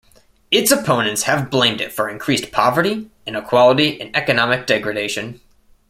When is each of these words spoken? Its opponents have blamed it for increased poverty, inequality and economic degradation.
Its 0.49 0.71
opponents 0.71 1.21
have 1.25 1.51
blamed 1.51 1.79
it 1.79 1.93
for 1.93 2.09
increased 2.09 2.51
poverty, 2.51 3.11
inequality 3.27 4.01
and 4.01 4.09
economic 4.15 4.65
degradation. 4.65 5.39